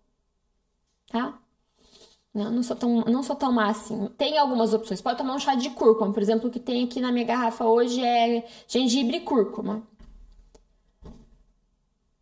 [1.09, 1.39] Tá?
[2.33, 4.07] Não, não sou tão, não sou tão má assim.
[4.17, 5.01] Tem algumas opções.
[5.01, 7.63] Pode tomar um chá de cúrcuma, por exemplo, o que tem aqui na minha garrafa
[7.65, 9.87] hoje é gengibre e cúrcuma.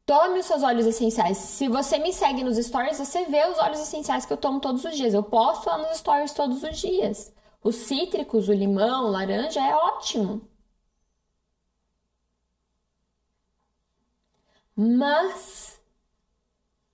[0.08, 1.38] Tome os seus óleos essenciais.
[1.38, 4.86] Se você me segue nos stories, você vê os óleos essenciais que eu tomo todos
[4.86, 5.14] os dias.
[5.14, 7.34] Eu posto lá nos stories todos os dias.
[7.62, 10.42] Os cítricos, o limão, laranja é ótimo.
[14.78, 15.78] Mas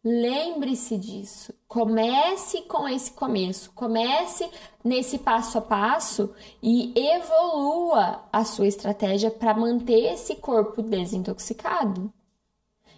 [0.03, 1.53] lembre-se disso.
[1.67, 3.71] Comece com esse começo.
[3.73, 4.49] Comece
[4.83, 6.33] nesse passo a passo
[6.63, 12.11] e evolua a sua estratégia para manter esse corpo desintoxicado.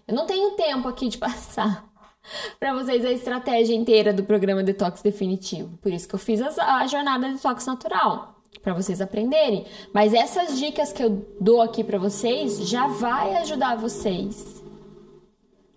[0.08, 1.86] Eu não tenho tempo aqui de passar
[2.60, 5.78] para vocês a estratégia inteira do programa Detox Definitivo.
[5.78, 9.66] Por isso que eu fiz a jornada Detox Natural, para vocês aprenderem.
[9.93, 14.64] Mas essas dicas que eu dou aqui para vocês já vai ajudar vocês.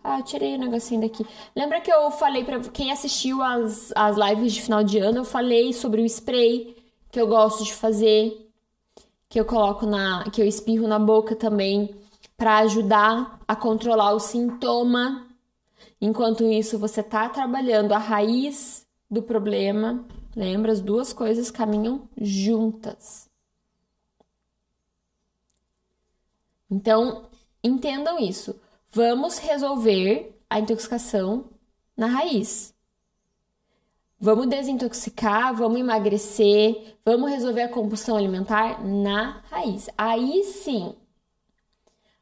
[0.03, 1.26] Ah, eu tirei o negocinho daqui.
[1.55, 5.24] Lembra que eu falei para quem assistiu as, as lives de final de ano, eu
[5.24, 6.76] falei sobre o spray
[7.11, 8.49] que eu gosto de fazer,
[9.29, 11.95] que eu coloco na, que eu espirro na boca também
[12.39, 15.26] para ajudar a controlar o sintoma.
[16.01, 20.07] Enquanto isso, você está trabalhando a raiz do problema.
[20.36, 20.70] Lembra?
[20.70, 23.28] As duas coisas caminham juntas.
[26.70, 27.26] Então,
[27.62, 28.55] entendam isso.
[28.89, 31.47] Vamos resolver a intoxicação
[31.97, 32.72] na raiz.
[34.20, 39.89] Vamos desintoxicar, vamos emagrecer, vamos resolver a compulsão alimentar na raiz.
[39.97, 40.95] Aí sim,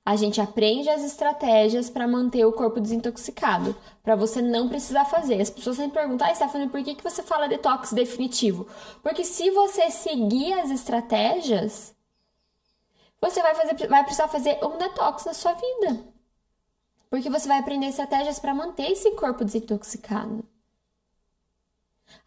[0.06, 5.40] a gente aprende as estratégias para manter o corpo desintoxicado, para você não precisar fazer.
[5.40, 8.68] As pessoas sempre perguntam, ah, Stephanie, por que, que você fala detox definitivo?
[9.02, 11.92] Porque se você seguir as estratégias,
[13.20, 16.04] você vai, fazer, vai precisar fazer um detox na sua vida.
[17.10, 20.44] Porque você vai aprender estratégias para manter esse corpo desintoxicado.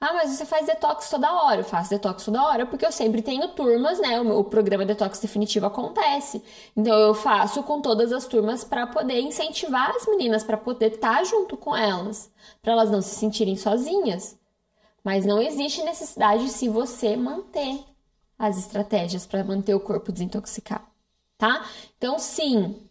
[0.01, 1.61] Ah, mas você faz detox toda hora.
[1.61, 4.19] Eu faço detox toda hora porque eu sempre tenho turmas, né?
[4.21, 6.41] O meu programa Detox Definitivo acontece.
[6.75, 11.17] Então eu faço com todas as turmas para poder incentivar as meninas, para poder estar
[11.17, 14.37] tá junto com elas, para elas não se sentirem sozinhas.
[15.03, 17.83] Mas não existe necessidade se você manter
[18.37, 20.85] as estratégias para manter o corpo desintoxicado,
[21.37, 21.65] tá?
[21.97, 22.81] Então, sim,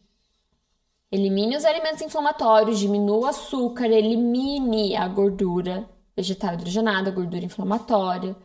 [1.11, 8.37] elimine os alimentos inflamatórios, diminua o açúcar, elimine a gordura vegetal hidrogenada, gordura inflamatória.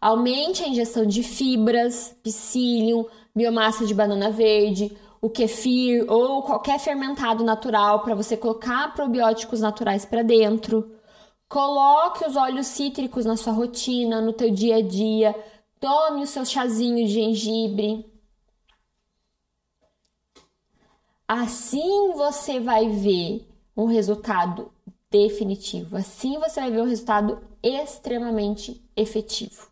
[0.00, 7.44] Aumente a ingestão de fibras, psyllium, biomassa de banana verde, o kefir ou qualquer fermentado
[7.44, 10.96] natural para você colocar probióticos naturais para dentro.
[11.48, 15.32] Coloque os óleos cítricos na sua rotina, no teu dia a dia.
[15.78, 18.10] Tome o seu chazinho de gengibre.
[21.28, 24.72] Assim você vai ver um resultado
[25.10, 25.96] definitivo.
[25.96, 29.68] Assim você vai ver um resultado extremamente efetivo.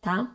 [0.00, 0.34] Tá?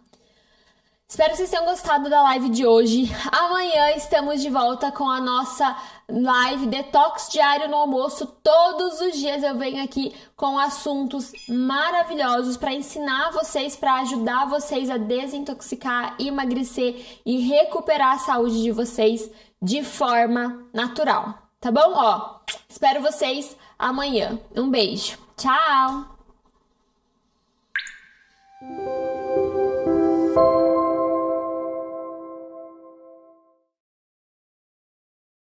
[1.10, 3.10] Espero que vocês tenham gostado da live de hoje.
[3.32, 5.78] Amanhã estamos de volta com a nossa
[6.10, 8.26] live Detox Diário no Almoço.
[8.44, 14.90] Todos os dias eu venho aqui com assuntos maravilhosos para ensinar vocês, para ajudar vocês
[14.90, 19.32] a desintoxicar, emagrecer e recuperar a saúde de vocês
[19.62, 21.47] de forma natural.
[21.60, 21.94] Tá bom?
[21.96, 22.40] Ó,
[22.70, 24.40] espero vocês amanhã.
[24.56, 25.18] Um beijo.
[25.36, 26.18] Tchau!